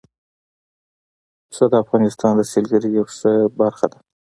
[1.47, 3.99] پسه د افغانستان د سیلګرۍ یوه ښه برخه ده.